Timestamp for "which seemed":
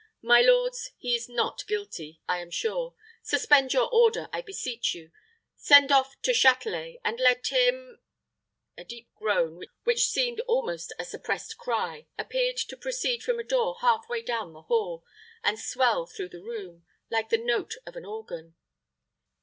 9.83-10.39